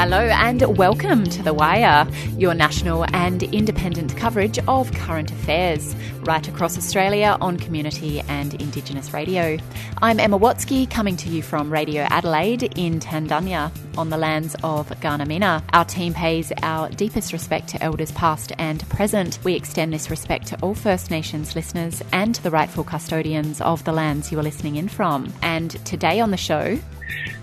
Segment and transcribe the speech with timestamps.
[0.00, 2.08] Hello and welcome to The Wire,
[2.38, 9.12] your national and independent coverage of current affairs, right across Australia on community and Indigenous
[9.12, 9.58] radio.
[10.00, 14.88] I'm Emma Watsky, coming to you from Radio Adelaide in Tandanya on the lands of
[14.88, 15.62] Gardamina.
[15.74, 19.38] Our team pays our deepest respect to elders past and present.
[19.44, 23.84] We extend this respect to all First Nations listeners and to the rightful custodians of
[23.84, 25.30] the lands you are listening in from.
[25.42, 26.78] And today on the show,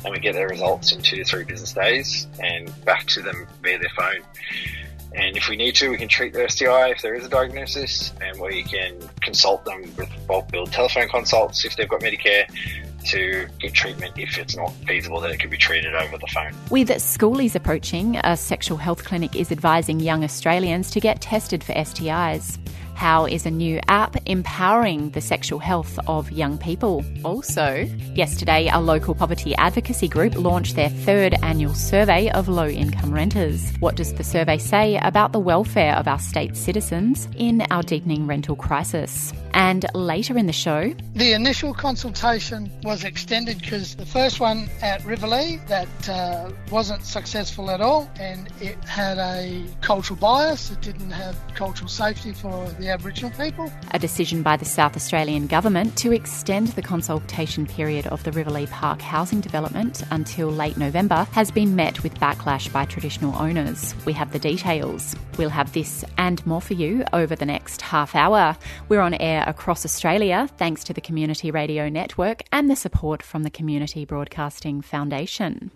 [0.04, 3.48] and we get their results in two to three business days and back to them
[3.62, 4.24] via their phone.
[5.14, 8.14] And if we need to, we can treat their STI if there is a diagnosis,
[8.22, 12.46] and we can consult them with bulk billed telephone consults if they've got Medicare
[13.06, 16.54] to get treatment if it's not feasible that it could be treated over the phone.
[16.70, 21.74] With schoolies approaching, a sexual health clinic is advising young Australians to get tested for
[21.74, 22.60] STIs.
[22.98, 27.06] How is a new app empowering the sexual health of young people?
[27.24, 33.14] Also, yesterday, a local poverty advocacy group launched their third annual survey of low income
[33.14, 33.72] renters.
[33.82, 38.26] What does the survey say about the welfare of our state citizens in our deepening
[38.26, 39.32] rental crisis?
[39.54, 45.02] And later in the show, the initial consultation was extended because the first one at
[45.02, 50.72] Riverlea that uh, wasn't successful at all, and it had a cultural bias.
[50.72, 53.72] It didn't have cultural safety for the Aboriginal people.
[53.92, 58.70] A decision by the South Australian government to extend the consultation period of the Riverlea
[58.70, 63.96] Park housing development until late November has been met with backlash by traditional owners.
[64.06, 65.16] We have the details.
[65.38, 68.58] We'll have this and more for you over the next half hour.
[68.90, 73.44] We're on air across Australia thanks to the Community Radio Network and the support from
[73.44, 75.72] the Community Broadcasting Foundation.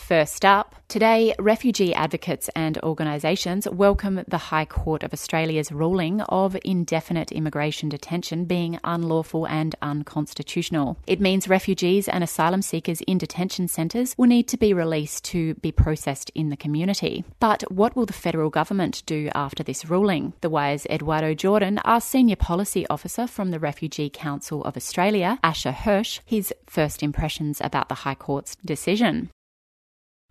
[0.00, 6.56] First up, today, refugee advocates and organisations welcome the High Court of Australia's ruling of
[6.64, 10.98] indefinite immigration detention being unlawful and unconstitutional.
[11.06, 15.54] It means refugees and asylum seekers in detention centres will need to be released to
[15.56, 17.22] be processed in the community.
[17.38, 20.32] But what will the federal government do after this ruling?
[20.40, 25.72] The Wire's Eduardo Jordan asked Senior Policy Officer from the Refugee Council of Australia, Asher
[25.72, 29.30] Hirsch, his first impressions about the High Court's decision.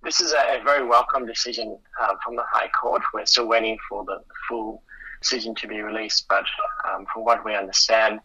[0.02, 3.02] This is a, very welcome decision uh, from the High Court.
[3.14, 4.82] We're still waiting for the full
[5.22, 6.46] decision to be released, but
[6.88, 8.22] um, from what we understand,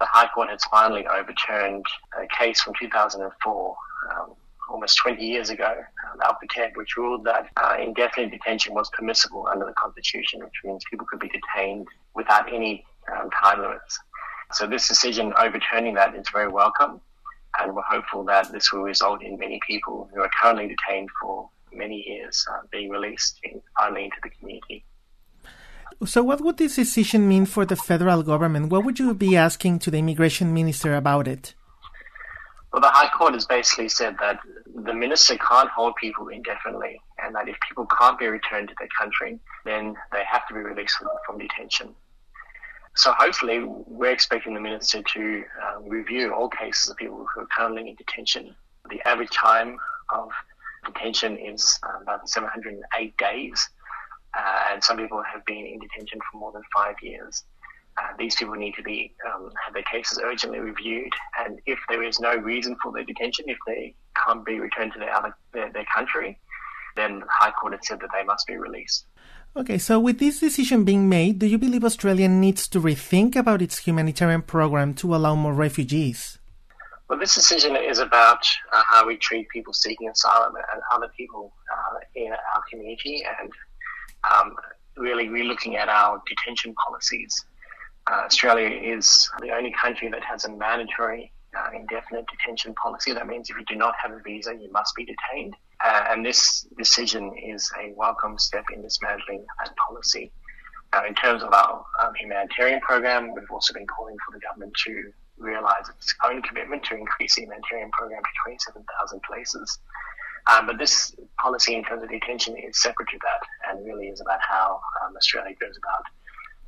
[0.00, 1.86] the High Court has finally overturned
[2.20, 3.76] a case from 2004,
[4.10, 4.34] um,
[4.68, 5.72] almost 20 years ago,
[6.12, 10.82] um, Al-Kateb, which ruled that uh, indefinite detention was permissible under the Constitution, which means
[10.90, 11.86] people could be detained
[12.16, 14.00] without any um, time limits.
[14.52, 17.00] So this decision overturning that is very welcome
[17.60, 21.48] and we're hopeful that this will result in many people who are currently detained for
[21.72, 24.84] many years uh, being released in, finally into the community.
[26.06, 28.70] So, what would this decision mean for the federal government?
[28.70, 31.54] What would you be asking to the immigration minister about it?
[32.72, 34.40] Well, the High Court has basically said that
[34.74, 38.88] the minister can't hold people indefinitely, and that if people can't be returned to their
[38.98, 41.94] country, then they have to be released from, from detention.
[42.96, 47.46] So hopefully, we're expecting the minister to uh, review all cases of people who are
[47.46, 48.54] currently in detention.
[48.88, 49.78] The average time
[50.10, 50.30] of
[50.86, 53.68] detention is uh, about 708 days,
[54.38, 57.42] uh, and some people have been in detention for more than five years.
[57.96, 62.02] Uh, these people need to be um, have their cases urgently reviewed, and if there
[62.02, 63.94] is no reason for their detention, if they
[64.24, 66.38] can't be returned to their other their, their country,
[66.96, 69.06] then the High Court has said that they must be released.
[69.56, 73.62] Okay, so with this decision being made, do you believe Australia needs to rethink about
[73.62, 76.38] its humanitarian program to allow more refugees?
[77.08, 81.52] Well, this decision is about uh, how we treat people seeking asylum and other people
[81.72, 83.52] uh, in our community, and
[84.28, 84.56] um,
[84.96, 87.44] really we're looking at our detention policies.
[88.10, 93.12] Uh, Australia is the only country that has a mandatory uh, indefinite detention policy.
[93.12, 95.54] That means if you do not have a visa, you must be detained.
[95.84, 100.32] Uh, and this decision is a welcome step in dismantling that policy.
[100.94, 104.72] Uh, in terms of our um, humanitarian program, we've also been calling for the government
[104.86, 109.78] to realise its own commitment to increase the humanitarian program to 27,000 places.
[110.50, 114.20] Um, but this policy in terms of detention is separate to that and really is
[114.20, 116.04] about how um, Australia goes about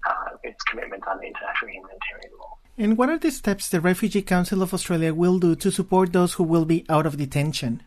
[0.08, 2.56] uh, its commitment under international humanitarian law.
[2.76, 6.34] And what are the steps the Refugee Council of Australia will do to support those
[6.34, 7.82] who will be out of detention?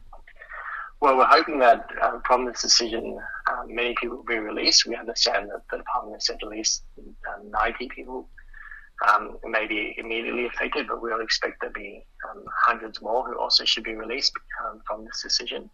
[1.01, 3.17] Well, we're hoping that uh, from this decision,
[3.47, 4.85] uh, many people will be released.
[4.85, 8.27] We understand that the department has said at least um, 90 people
[9.07, 13.39] um, may be immediately affected, but we'll expect there to be um, hundreds more who
[13.39, 14.33] also should be released
[14.65, 15.69] um, from this decision.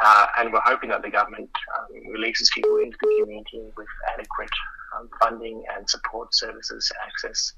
[0.00, 4.50] Uh, and we're hoping that the government um, releases people into the community with adequate
[4.96, 7.52] um, funding and support services access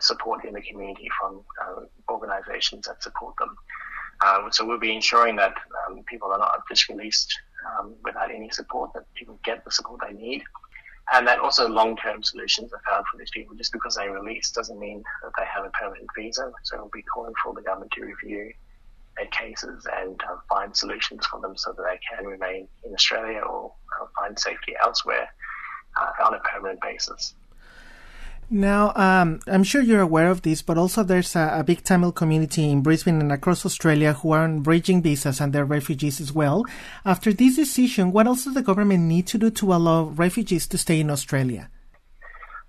[0.00, 1.80] support in the community from uh,
[2.10, 3.56] organisations that support them.
[4.24, 5.54] Um, so we'll be ensuring that
[5.86, 7.38] um, people are not just released
[7.78, 10.42] um, without any support, that people get the support they need.
[11.12, 13.54] And that also long-term solutions are found for these people.
[13.54, 16.50] Just because they release doesn't mean that they have a permanent visa.
[16.64, 18.52] So we'll be calling for the government to review
[19.16, 23.40] their cases and uh, find solutions for them so that they can remain in Australia
[23.40, 25.28] or uh, find safety elsewhere
[25.96, 27.34] uh, on a permanent basis.
[28.48, 32.12] Now, um, I'm sure you're aware of this, but also there's a, a, big Tamil
[32.12, 36.32] community in Brisbane and across Australia who are on bridging visas and they're refugees as
[36.32, 36.64] well.
[37.04, 40.78] After this decision, what else does the government need to do to allow refugees to
[40.78, 41.68] stay in Australia?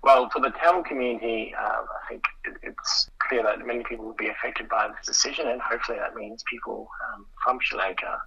[0.02, 4.14] Well, for the Tamil community, uh, I think it, it's clear that many people will
[4.14, 8.20] be affected by this decision, and hopefully that means people um, from Sri Lanka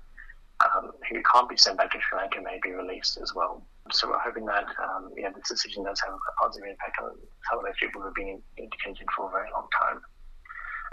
[0.63, 3.61] um, who can't be sent back to Sri Lanka may be released as well.
[3.91, 7.11] So we're hoping that um, yeah, this decision does have a positive impact on
[7.49, 10.01] some of those people who have been in, detention for a very long time.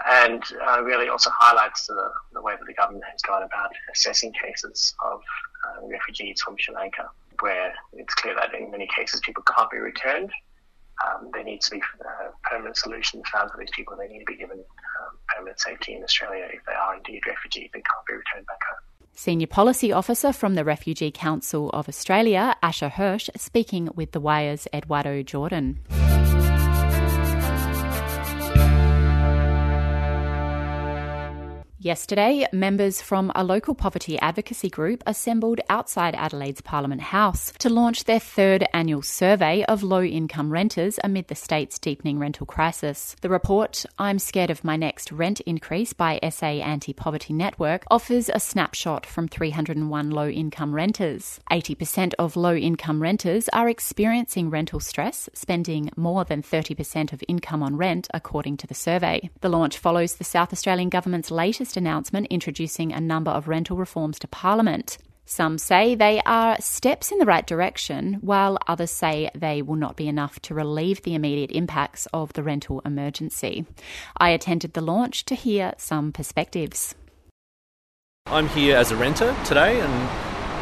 [0.07, 4.33] And uh, really also highlights the, the, way that the government has gone about assessing
[4.33, 5.19] cases of
[5.67, 7.09] uh, refugees from Sri Lanka,
[7.41, 10.31] where it's clear that in many cases people can't be returned.
[11.05, 13.95] Um, there needs to be uh, permanent solutions found for these people.
[13.97, 17.69] They need to be given um, permanent safety in Australia if they are indeed refugees
[17.73, 18.88] and can't be returned back home.
[19.13, 24.67] Senior Policy Officer from the Refugee Council of Australia, Asher Hirsch, speaking with the Wire's
[24.73, 25.79] Eduardo Jordan.
[31.81, 38.03] Yesterday, members from a local poverty advocacy group assembled outside Adelaide's Parliament House to launch
[38.03, 43.15] their third annual survey of low income renters amid the state's deepening rental crisis.
[43.21, 48.27] The report, I'm Scared of My Next Rent Increase by SA Anti Poverty Network, offers
[48.27, 51.39] a snapshot from 301 low income renters.
[51.49, 57.63] 80% of low income renters are experiencing rental stress, spending more than 30% of income
[57.63, 59.29] on rent, according to the survey.
[59.39, 64.19] The launch follows the South Australian Government's latest announcement introducing a number of rental reforms
[64.19, 64.97] to Parliament.
[65.25, 69.95] Some say they are steps in the right direction, while others say they will not
[69.95, 73.67] be enough to relieve the immediate impacts of the rental emergency.
[74.17, 76.95] I attended the launch to hear some perspectives.
[78.25, 79.93] I'm here as a renter today, and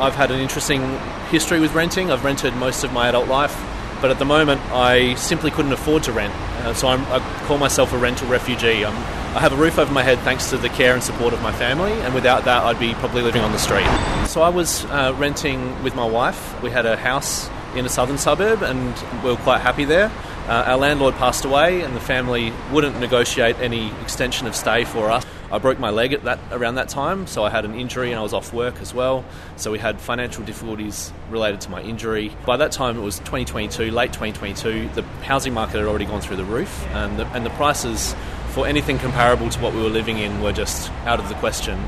[0.01, 0.81] I've had an interesting
[1.29, 2.11] history with renting.
[2.11, 3.55] I've rented most of my adult life,
[4.01, 6.33] but at the moment I simply couldn't afford to rent.
[6.33, 8.83] Uh, so I'm, i call myself a rental refugee.
[8.85, 11.43] I'm I have a roof over my head thanks to the care and support of
[11.43, 13.85] my family, and without that, I'd be probably living on the street.
[14.25, 16.59] So I was uh, renting with my wife.
[16.63, 20.11] We had a house in a southern suburb, and we were quite happy there.
[20.47, 25.11] Uh, our landlord passed away, and the family wouldn't negotiate any extension of stay for
[25.11, 25.23] us.
[25.51, 28.19] I broke my leg at that around that time, so I had an injury and
[28.19, 29.23] I was off work as well.
[29.55, 32.35] So we had financial difficulties related to my injury.
[32.45, 34.89] By that time, it was 2022, late 2022.
[34.95, 38.13] The housing market had already gone through the roof, and the, and the prices
[38.49, 41.79] for anything comparable to what we were living in were just out of the question.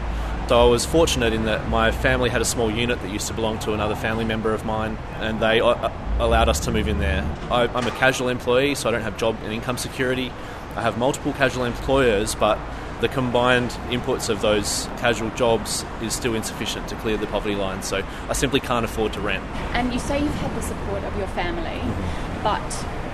[0.49, 3.33] So I was fortunate in that my family had a small unit that used to
[3.33, 6.97] belong to another family member of mine, and they uh, allowed us to move in
[6.97, 7.23] there.
[7.51, 10.31] I, am a casual employee, so I don't have job and income security.
[10.75, 12.57] I have multiple casual employers, but
[12.99, 17.83] the combined inputs of those casual jobs is still insufficient to clear the poverty line.
[17.83, 19.43] So I simply can't afford to rent.
[19.73, 22.43] And you say you've had the support of your family, mm-hmm.
[22.43, 22.73] but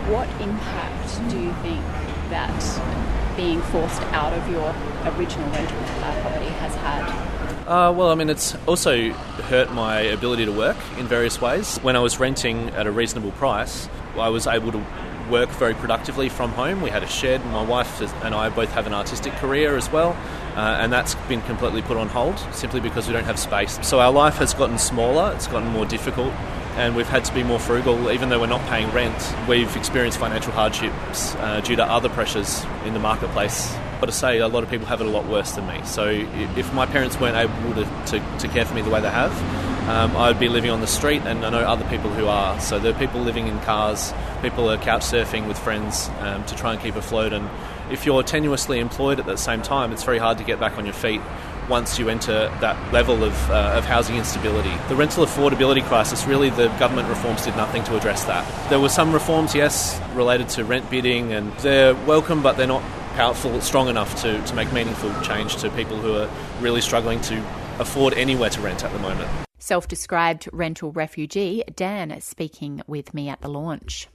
[0.09, 1.83] what impact do you think
[2.29, 3.04] that
[3.35, 4.73] being forced out of your
[5.17, 7.35] original rental uh, property has had?
[7.67, 11.77] Uh, well, I mean, it's also hurt my ability to work in various ways.
[11.79, 14.85] When I was renting at a reasonable price, I was able to
[15.29, 16.81] work very productively from home.
[16.81, 17.43] We had a shed.
[17.47, 20.15] My wife and I both have an artistic career as well,
[20.55, 23.77] uh, and that's been completely put on hold simply because we don't have space.
[23.85, 26.33] So our life has gotten smaller, it's gotten more difficult,
[26.77, 28.11] and we've had to be more frugal.
[28.11, 32.65] Even though we're not paying rent, we've experienced financial hardships uh, due to other pressures
[32.85, 33.75] in the marketplace.
[33.99, 35.79] But to say, a lot of people have it a lot worse than me.
[35.85, 39.09] So if my parents weren't able to, to, to care for me the way they
[39.09, 39.31] have,
[39.89, 42.59] um, I'd be living on the street, and I know other people who are.
[42.59, 46.55] So there are people living in cars, people are couch surfing with friends um, to
[46.55, 47.33] try and keep afloat.
[47.33, 47.49] And
[47.91, 50.85] if you're tenuously employed at the same time, it's very hard to get back on
[50.85, 51.21] your feet
[51.69, 54.71] once you enter that level of, uh, of housing instability.
[54.87, 58.69] The rental affordability crisis, really, the government reforms did nothing to address that.
[58.69, 62.83] There were some reforms, yes, related to rent bidding, and they're welcome, but they're not
[63.15, 67.37] powerful, strong enough to, to make meaningful change to people who are really struggling to
[67.79, 69.29] afford anywhere to rent at the moment.
[69.57, 74.07] Self described rental refugee Dan speaking with me at the launch.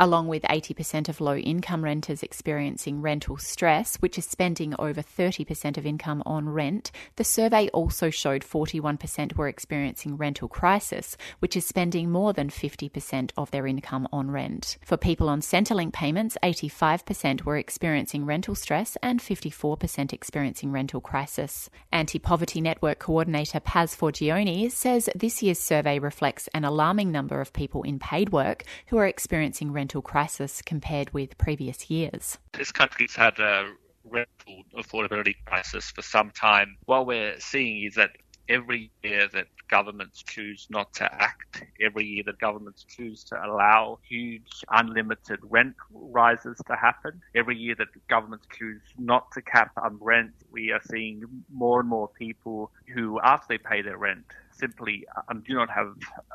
[0.00, 5.76] Along with 80% of low income renters experiencing rental stress, which is spending over 30%
[5.76, 11.66] of income on rent, the survey also showed 41% were experiencing rental crisis, which is
[11.66, 14.78] spending more than 50% of their income on rent.
[14.84, 21.70] For people on Centrelink payments, 85% were experiencing rental stress and 54% experiencing rental crisis.
[21.90, 27.52] Anti Poverty Network Coordinator Pas Forgione says this year's survey reflects an alarming number of
[27.52, 32.36] people in paid work who are experiencing rental rental crisis compared with previous years.
[32.52, 33.72] This country's had a
[34.04, 36.76] rental affordability crisis for some time.
[36.84, 38.10] What we're seeing is that
[38.50, 43.98] every year that governments choose not to act, every year that governments choose to allow
[44.08, 49.98] huge unlimited rent rises to happen, every year that governments choose not to cap um,
[50.00, 51.22] rent, we are seeing
[51.52, 55.94] more and more people who, after they pay their rent, simply um, do not have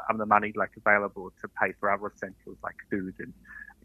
[0.10, 3.34] um, the money like available to pay for other essentials like food and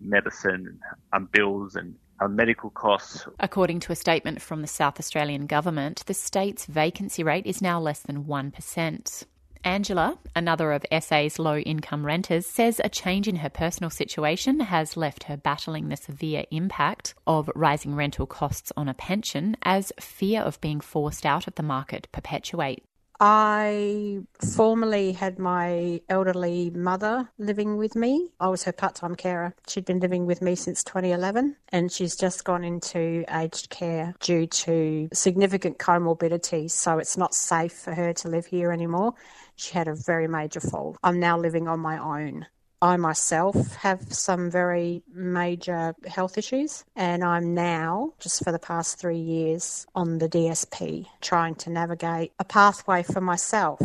[0.00, 0.78] medicine and
[1.12, 3.26] um, bills and uh, medical costs.
[3.40, 7.81] According to a statement from the South Australian government, the state's vacancy rate is now
[7.81, 9.25] less than 1%.
[9.69, 14.97] Angela, another of SA's low income renters, says a change in her personal situation has
[14.97, 20.41] left her battling the severe impact of rising rental costs on a pension as fear
[20.41, 22.83] of being forced out of the market perpetuate.
[23.21, 24.21] I
[24.55, 28.31] formerly had my elderly mother living with me.
[28.39, 29.55] I was her part time carer.
[29.67, 34.47] She'd been living with me since 2011 and she's just gone into aged care due
[34.47, 36.71] to significant comorbidities.
[36.71, 39.15] So it's not safe for her to live here anymore.
[39.57, 40.97] She had a very major fall.
[41.03, 42.47] I'm now living on my own.
[42.81, 48.99] I myself have some very major health issues, and I'm now, just for the past
[48.99, 53.81] three years, on the DSP, trying to navigate a pathway for myself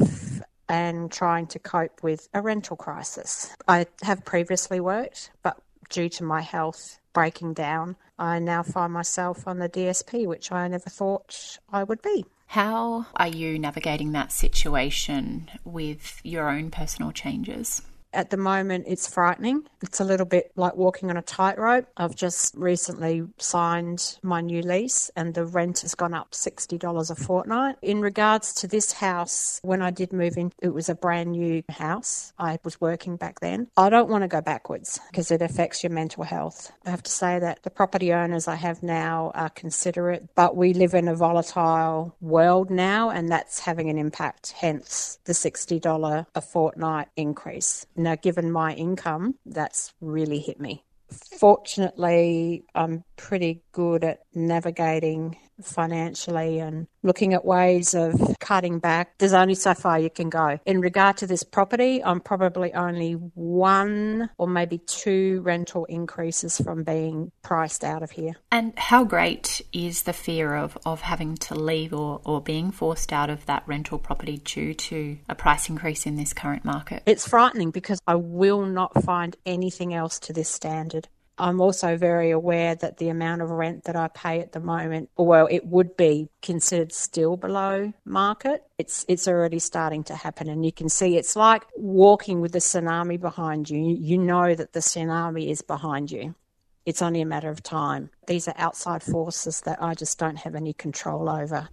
[0.69, 3.55] and trying to cope with a rental crisis.
[3.67, 5.57] I have previously worked, but
[5.89, 10.67] due to my health breaking down, I now find myself on the DSP, which I
[10.67, 12.25] never thought I would be.
[12.47, 17.81] How are you navigating that situation with your own personal changes?
[18.13, 19.63] At the moment, it's frightening.
[19.81, 21.87] It's a little bit like walking on a tightrope.
[21.97, 27.15] I've just recently signed my new lease and the rent has gone up $60 a
[27.15, 27.77] fortnight.
[27.81, 31.63] In regards to this house, when I did move in, it was a brand new
[31.69, 32.33] house.
[32.37, 33.67] I was working back then.
[33.77, 36.71] I don't want to go backwards because it affects your mental health.
[36.85, 40.73] I have to say that the property owners I have now are considerate, but we
[40.73, 46.41] live in a volatile world now and that's having an impact, hence the $60 a
[46.41, 47.87] fortnight increase.
[48.03, 50.83] Now, given my income, that's really hit me.
[51.09, 59.17] Fortunately, I'm pretty good at navigating financially and looking at ways of cutting back.
[59.17, 60.59] There's only so far you can go.
[60.65, 66.83] In regard to this property, I'm probably only one or maybe two rental increases from
[66.83, 68.33] being priced out of here.
[68.51, 73.13] And how great is the fear of, of having to leave or, or being forced
[73.13, 77.03] out of that rental property due to a price increase in this current market?
[77.05, 81.07] It's frightening because I will not find anything else to this standard.
[81.37, 85.09] I'm also very aware that the amount of rent that I pay at the moment,
[85.17, 88.63] well, it would be considered still below market.
[88.77, 92.59] It's it's already starting to happen, and you can see it's like walking with the
[92.59, 93.79] tsunami behind you.
[93.79, 96.35] You know that the tsunami is behind you.
[96.85, 98.09] It's only a matter of time.
[98.27, 101.69] These are outside forces that I just don't have any control over.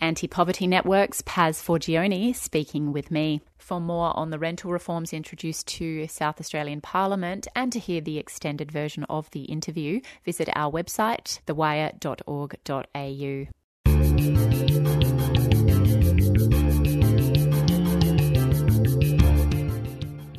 [0.00, 3.40] Anti Poverty Network's Pas Forgione speaking with me.
[3.58, 8.18] For more on the rental reforms introduced to South Australian Parliament and to hear the
[8.18, 11.94] extended version of the interview, visit our website, thewire.org.au.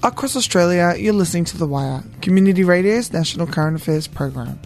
[0.03, 4.59] Across Australia, you're listening to The Wire, Community Radio's national current affairs program.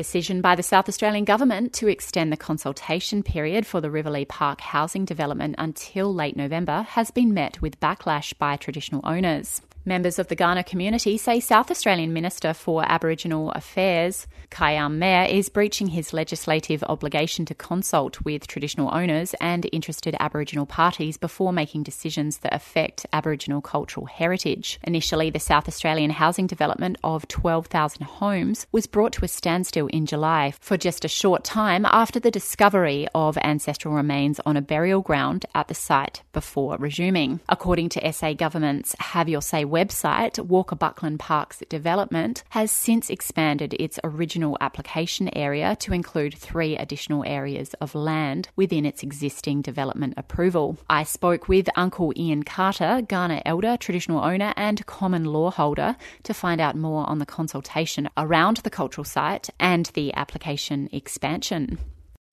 [0.00, 4.62] Decision by the South Australian Government to extend the consultation period for the Riverlea Park
[4.62, 9.60] housing development until late November has been met with backlash by traditional owners.
[9.86, 15.48] Members of the Kaurna community say South Australian Minister for Aboriginal Affairs, Kyam Maher, is
[15.48, 21.82] breaching his legislative obligation to consult with traditional owners and interested Aboriginal parties before making
[21.82, 24.78] decisions that affect Aboriginal cultural heritage.
[24.84, 30.04] Initially, the South Australian housing development of 12,000 homes was brought to a standstill in
[30.04, 35.00] July for just a short time after the discovery of ancestral remains on a burial
[35.00, 37.40] ground at the site before resuming.
[37.48, 43.74] According to SA Government's Have Your Say website, Walker Buckland Parks Development has since expanded
[43.78, 50.14] its original application area to include three additional areas of land within its existing development
[50.16, 50.76] approval.
[50.90, 56.34] I spoke with Uncle Ian Carter, Kaurna elder, traditional owner, and common law holder to
[56.34, 61.78] find out more on the consultation around the cultural site and the application expansion.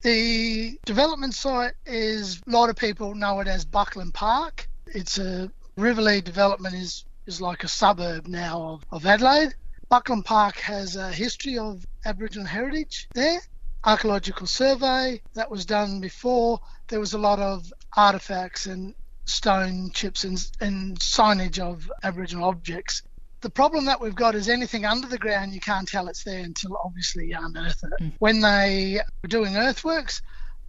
[0.02, 4.70] The development site is a lot of people know it as Buckland Park.
[4.88, 9.54] It's a Riverlea development is is like a suburb now of, of Adelaide.
[9.90, 13.40] Buckland Park has a history of Aboriginal heritage there.
[13.84, 16.60] Archaeological survey that was done before.
[16.88, 23.04] There was a lot of artifacts and stone chips and, and signage of Aboriginal objects
[23.42, 26.44] the problem that we've got is anything under the ground, you can't tell it's there
[26.44, 28.04] until obviously you unearth it.
[28.04, 28.12] Mm.
[28.20, 30.22] When they were doing earthworks,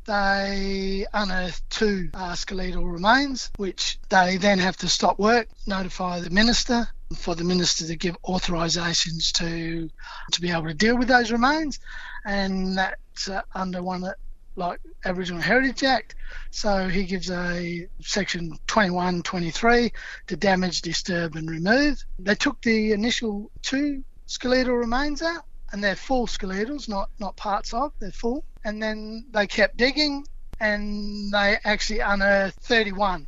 [0.08, 6.30] they unearthed two uh, skeletal remains, which they then have to stop work, notify the
[6.30, 9.88] minister for the minister to give authorisations to
[10.32, 11.78] to be able to deal with those remains,
[12.24, 14.16] and that's uh, under one of the
[14.56, 16.14] like Aboriginal Heritage Act.
[16.50, 19.92] So he gives a section 21, 23
[20.26, 22.02] to damage, disturb, and remove.
[22.18, 27.74] They took the initial two skeletal remains out, and they're full skeletals, not not parts
[27.74, 27.92] of.
[27.98, 30.26] They're full, and then they kept digging,
[30.60, 33.26] and they actually unearthed 31.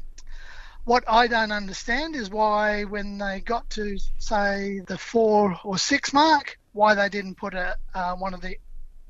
[0.85, 6.13] What I don't understand is why, when they got to say the four or six
[6.13, 8.57] mark, why they didn't put a uh, one of the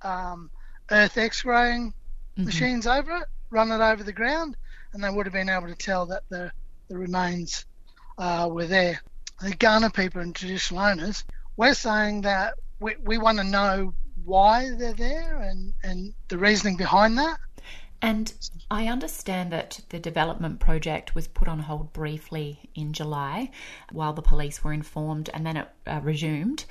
[0.02, 0.50] um,
[0.90, 2.44] Earth X-raying mm-hmm.
[2.44, 4.56] machines over it, run it over the ground,
[4.92, 6.50] and they would have been able to tell that the,
[6.88, 7.66] the remains
[8.18, 9.00] uh, were there.
[9.40, 11.24] The Kaurna people and traditional owners,
[11.56, 13.94] we're saying that we, we want to know
[14.24, 17.38] why they're there and, and the reasoning behind that.
[18.02, 18.32] And
[18.70, 23.50] I understand that the development project was put on hold briefly in July
[23.92, 26.64] while the police were informed and then it uh, resumed,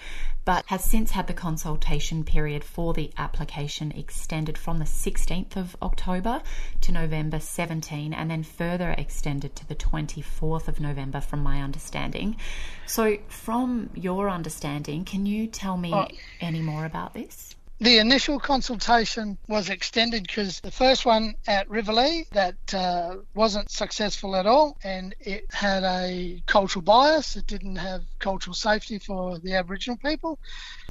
[0.44, 5.76] but has since had the consultation period for the application extended from the 16th of
[5.84, 6.42] October
[6.82, 12.38] to November 17 and then further extended to the 24th of November, from my understanding.
[12.88, 16.08] So, from your understanding, can you tell me oh.
[16.42, 17.56] any more about this?
[17.82, 24.36] The initial consultation was extended because the first one at Riverlea that uh, wasn't successful
[24.36, 27.38] at all, and it had a cultural bias.
[27.38, 30.40] It didn't have cultural safety for the Aboriginal people.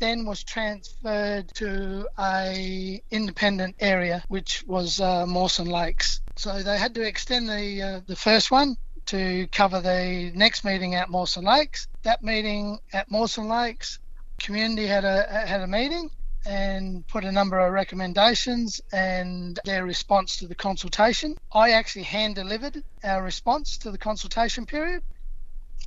[0.00, 6.22] Then was transferred to a independent area, which was uh, Mawson Lakes.
[6.36, 10.94] So they had to extend the uh, the first one to cover the next meeting
[10.94, 11.86] at Mawson Lakes.
[12.04, 13.98] That meeting at Mawson Lakes,
[14.38, 16.10] community had a had a meeting
[16.46, 21.36] and put a number of recommendations and their response to the consultation.
[21.52, 25.02] I actually hand delivered our response to the consultation period.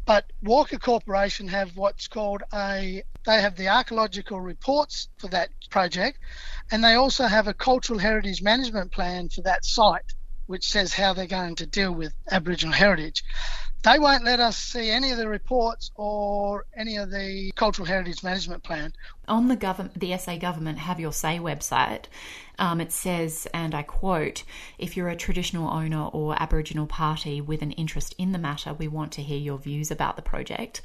[0.05, 6.17] But Walker Corporation have what's called a they have the archaeological reports for that project
[6.71, 10.13] and they also have a cultural heritage management plan for that site
[10.47, 13.23] which says how they're going to deal with Aboriginal heritage
[13.84, 18.24] they won't let us see any of the reports or any of the cultural heritage
[18.24, 18.94] management plan.
[19.28, 22.06] On the government, the SA government have your say website.
[22.60, 24.44] Um, it says, and I quote,
[24.78, 28.88] "If you're a traditional owner or Aboriginal party with an interest in the matter, we
[28.88, 30.82] want to hear your views about the project."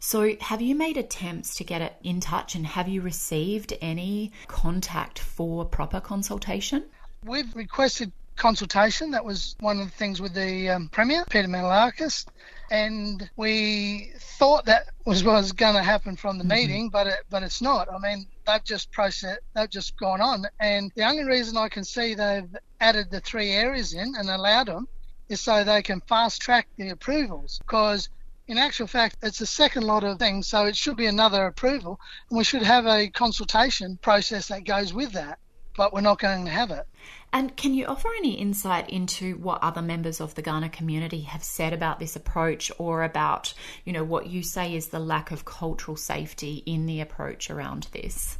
[0.00, 4.32] So, have you made attempts to get it in touch, and have you received any
[4.46, 6.84] contact for proper consultation?
[7.24, 9.10] We've requested consultation.
[9.10, 12.26] That was one of the things with the um, Premier, Peter Malinauskas.
[12.70, 16.52] And we thought that was what was going to happen from the mm-hmm.
[16.52, 17.88] meeting, but it, but it's not.
[17.92, 20.46] I mean, they've just processed, they've just gone on.
[20.60, 24.68] And the only reason I can see they've added the three areas in and allowed
[24.68, 24.88] them
[25.28, 28.08] is so they can fast track the approvals because
[28.48, 32.00] in actual fact, it's a second lot of things, so it should be another approval,
[32.30, 35.38] and we should have a consultation process that goes with that,
[35.78, 36.88] but we're not going to have it.
[37.32, 41.44] And can you offer any insight into what other members of the Kaurna community have
[41.44, 45.44] said about this approach or about, you know, what you say is the lack of
[45.44, 48.38] cultural safety in the approach around this?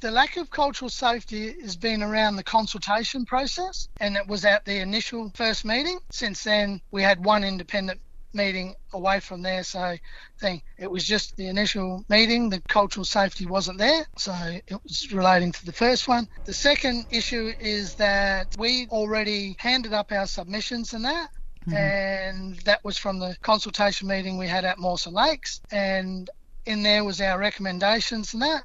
[0.00, 4.64] The lack of cultural safety has been around the consultation process and it was at
[4.64, 5.98] the initial first meeting.
[6.10, 8.00] Since then, we had one independent
[8.32, 9.62] meeting away from there.
[9.64, 9.96] So
[10.38, 12.50] thing it was just the initial meeting.
[12.50, 14.32] The cultural safety wasn't there, so
[14.66, 16.28] it was relating to the first one.
[16.44, 21.30] The second issue is that we already handed up our submissions and that.
[21.66, 21.76] Mm-hmm.
[21.76, 25.60] And that was from the consultation meeting we had at Mawson Lakes.
[25.70, 26.30] And
[26.66, 28.64] in there was our recommendations and that.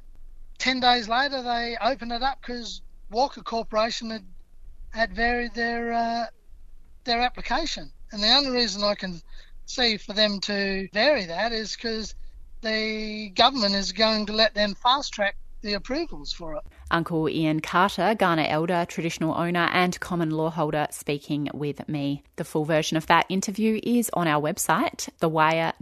[0.58, 4.24] 10 days later, they opened it up because Walker Corporation had,
[4.90, 6.24] had varied their, uh,
[7.04, 7.92] their application.
[8.12, 9.20] And the only reason I can
[9.66, 12.14] see for them to vary that is because
[12.62, 16.62] the government is going to let them fast track the approvals for it.
[16.90, 22.22] Uncle Ian Carter, Kaurna elder, traditional owner, and common law holder, speaking with me.
[22.36, 25.74] The full version of that interview is on our website, thewire.org.au.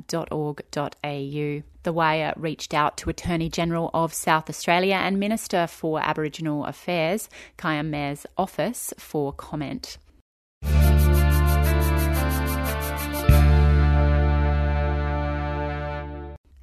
[1.83, 7.29] The Wire reached out to Attorney General of South Australia and Minister for Aboriginal Affairs,
[7.59, 9.99] Kyam Maher's office, for comment.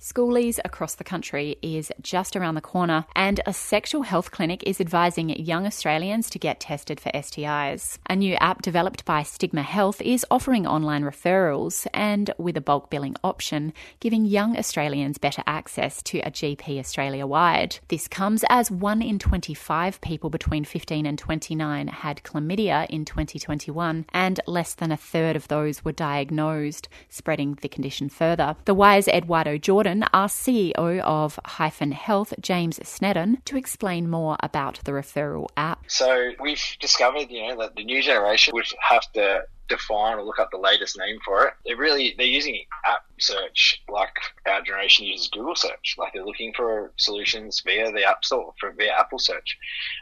[0.02, 4.82] Schoolies across the country is just around the corner, and a sexual health clinic is
[4.82, 8.00] advising young Australians to get tested for STIs.
[8.10, 12.90] A new app developed by Stigma Health is offering online referrals and, with a bulk
[12.90, 17.78] billing option, giving young Australians better access to a GP Australia wide.
[17.90, 24.08] This comes as 1 in 25 people between 15 and 29 had chlamydia in 2021,
[24.12, 28.56] and less than a third of those were diagnosed, spreading the condition further.
[28.66, 34.80] The Wire's Eduardo Jordan asked CEO of Hyphen Health, James Snedden, to explain more about
[34.84, 35.84] the referral app.
[35.88, 40.40] So we've discovered, you know, that the new generation would have to define or look
[40.40, 41.54] up the latest name for it.
[41.66, 44.14] They're really they're using app search like
[44.46, 45.96] our generation uses Google search.
[45.98, 49.58] Like they're looking for solutions via the App Store for via Apple search.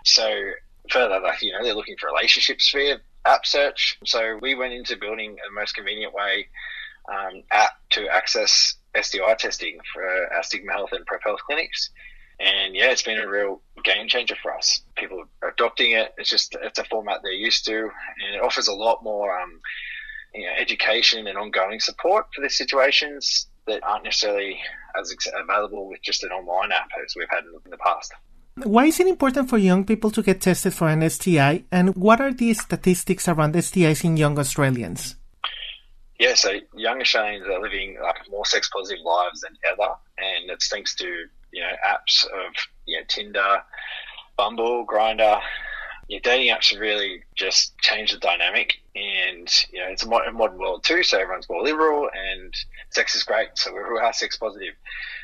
[0.05, 0.51] So
[0.89, 3.99] further, like you know, they're looking for relationships via app search.
[4.05, 6.47] So we went into building the most convenient way
[7.09, 11.89] um, app to access STI testing for our Stigma Health and Prep Health clinics.
[12.39, 14.81] And yeah, it's been a real game changer for us.
[14.95, 16.13] People are adopting it.
[16.17, 19.59] It's just it's a format they're used to, and it offers a lot more um,
[20.33, 24.57] you know, education and ongoing support for the situations that aren't necessarily
[24.99, 28.13] as available with just an online app as we've had in the past.
[28.63, 32.19] Why is it important for young people to get tested for an STI, and what
[32.19, 35.15] are the statistics around STIs in young Australians?
[36.19, 40.67] Yeah, so young Australians are living like more sex positive lives than ever, and it's
[40.67, 42.53] thanks to you know apps of
[42.85, 43.63] you know Tinder,
[44.37, 45.41] Bumble, Grindr.
[46.09, 50.37] Your dating apps have really just changed the dynamic, and you know it's a modern,
[50.37, 51.03] world too.
[51.03, 52.53] So everyone's more liberal, and
[52.89, 53.49] sex is great.
[53.55, 54.73] So we are sex positive.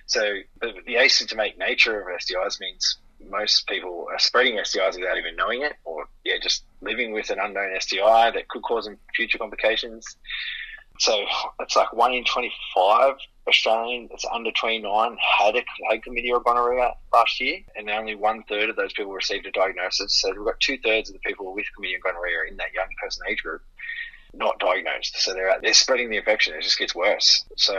[0.06, 0.22] So
[0.62, 5.62] the, the asymptomatic nature of STIs means most people are spreading STIs without even knowing
[5.62, 10.16] it, or yeah, just living with an unknown STI that could cause them future complications.
[11.00, 11.26] So
[11.60, 13.16] it's like one in 25
[13.48, 18.44] Australian that's under 29 had, a, had chlamydia or gonorrhea last year, and only one
[18.44, 20.22] third of those people received a diagnosis.
[20.22, 22.88] So we've got two thirds of the people with chlamydia and gonorrhea in that young
[23.02, 23.62] person age group
[24.34, 25.16] not diagnosed.
[25.18, 26.56] So they're out, they're spreading the infection.
[26.56, 27.46] It just gets worse.
[27.58, 27.74] So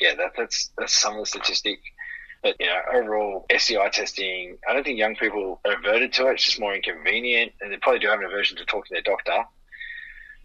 [0.00, 1.80] yeah, that, that's that's some of the statistic.
[2.42, 6.34] But you know, overall STI testing, I don't think young people are averted to it.
[6.34, 9.02] It's just more inconvenient, and they probably do have an aversion to talking to their
[9.02, 9.44] doctor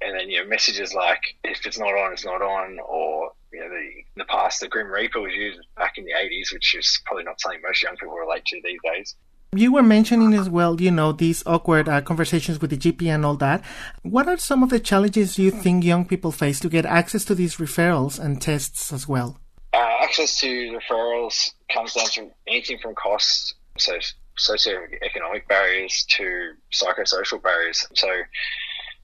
[0.02, 3.60] and then you know messages like if it's not on, it's not on, or you
[3.60, 6.76] know the in the past the Grim Reaper was used back in the eighties, which
[6.76, 9.16] is probably not something most young people relate to these days.
[9.56, 13.26] You were mentioning as well, you know, these awkward uh, conversations with the GP and
[13.26, 13.64] all that.
[14.04, 17.36] What are some of the challenges you think young people face to get access to
[17.36, 19.40] these referrals and tests as well?
[19.74, 23.94] Uh, access to referrals comes down to anything from costs, so
[24.38, 27.88] socioeconomic barriers to psychosocial barriers.
[27.96, 28.10] So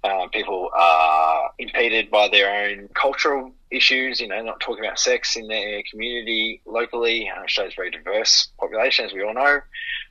[0.04, 5.36] uh, people are impeded by their own cultural issues, you know, not talking about sex
[5.36, 7.30] in their community locally.
[7.30, 9.62] Uh, Australia's very diverse population, as we all know,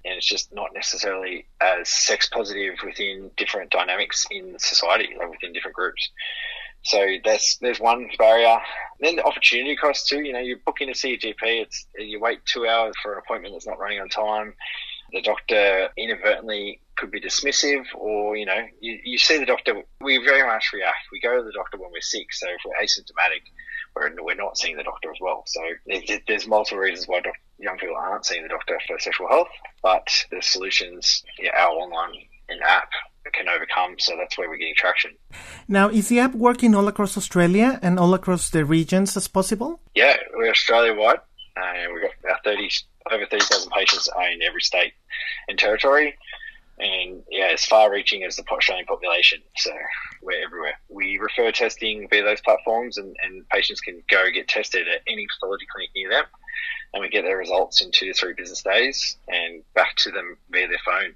[0.04, 5.52] and it's just not necessarily as sex positive within different dynamics in society, like within
[5.52, 6.10] different groups.
[6.84, 8.58] So that's there's one barrier.
[8.98, 10.22] Then the opportunity cost too.
[10.22, 13.18] You know, you're booking to see a GP, it's you wait two hours for an
[13.18, 14.54] appointment that's not running on time
[15.12, 20.18] the doctor inadvertently could be dismissive or, you know, you, you see the doctor, we
[20.24, 21.08] very much react.
[21.10, 22.32] We go to the doctor when we're sick.
[22.32, 23.42] So if we're asymptomatic,
[23.94, 25.44] we're, we're not seeing the doctor as well.
[25.46, 25.60] So
[26.26, 27.20] there's multiple reasons why
[27.58, 29.48] young people aren't seeing the doctor for sexual health,
[29.82, 32.14] but the solutions, yeah, our online
[32.48, 32.90] and app
[33.32, 33.96] can overcome.
[33.98, 35.12] So that's where we're getting traction.
[35.68, 39.80] Now, is the app working all across Australia and all across the regions as possible?
[39.94, 41.20] Yeah, we're Australia wide.
[41.56, 42.70] Uh, we've got our 30,
[43.10, 44.92] over 30,000 patients in every state
[45.48, 46.16] and territory.
[46.78, 49.40] And yeah, as far reaching as the Australian population.
[49.56, 49.72] So
[50.22, 50.74] we're everywhere.
[50.88, 55.26] We refer testing via those platforms, and, and patients can go get tested at any
[55.34, 56.24] pathology clinic near them.
[56.94, 60.36] And we get their results in two to three business days and back to them
[60.50, 61.14] via their phone.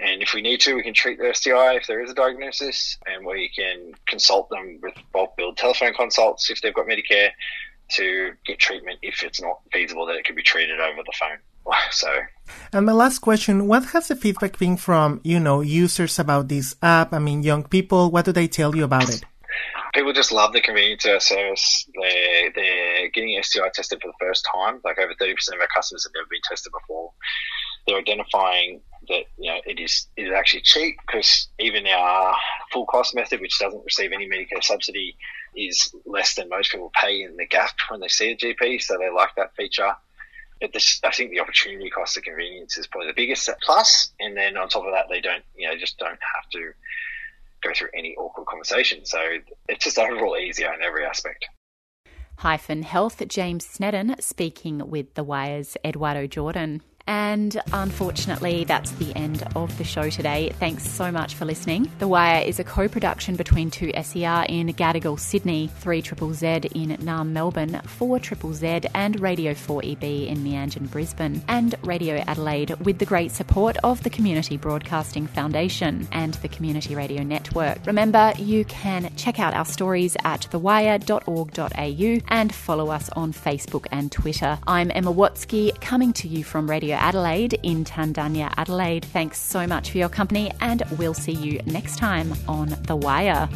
[0.00, 2.98] And if we need to, we can treat their STI if there is a diagnosis,
[3.06, 7.30] and we can consult them with bulk billed telephone consults if they've got Medicare
[7.90, 11.38] to get treatment if it's not feasible that it can be treated over the phone.
[11.90, 12.08] So,
[12.72, 16.74] and my last question: What has the feedback been from you know users about this
[16.80, 17.12] app?
[17.12, 18.10] I mean, young people.
[18.10, 19.22] What do they tell you about it?
[19.98, 21.88] people just love the convenience of our service.
[22.00, 24.80] They're, they're getting STI tested for the first time.
[24.84, 27.12] Like over 30% of our customers have never been tested before.
[27.86, 32.36] They're identifying that you know it is it is actually cheap because even our
[32.72, 35.16] full cost method, which doesn't receive any Medicare subsidy,
[35.56, 38.82] is less than most people pay in the gap when they see a GP.
[38.82, 39.94] So they like that feature.
[40.60, 44.10] But this, I think the opportunity cost of convenience is probably the biggest plus.
[44.18, 46.72] And then on top of that, they don't, you know, just don't have to
[47.62, 49.04] go through any awkward conversation.
[49.04, 49.18] So
[49.68, 51.46] it's just overall easier in every aspect.
[52.38, 56.82] Hyphen Health, James Snedden speaking with The Wire's Eduardo Jordan.
[57.08, 60.52] And unfortunately, that's the end of the show today.
[60.60, 61.90] Thanks so much for listening.
[62.00, 66.90] The Wire is a co production between 2SER in Gadigal, Sydney, 3 Triple Z in
[66.98, 72.98] Naarm, Melbourne, 4 Triple Z, and Radio 4EB in Meanjin, Brisbane, and Radio Adelaide with
[72.98, 77.78] the great support of the Community Broadcasting Foundation and the Community Radio Network.
[77.86, 84.12] Remember, you can check out our stories at thewire.org.au and follow us on Facebook and
[84.12, 84.58] Twitter.
[84.66, 89.04] I'm Emma Watsky, coming to you from Radio Adelaide in Tandanya, Adelaide.
[89.04, 93.48] Thanks so much for your company, and we'll see you next time on The Wire.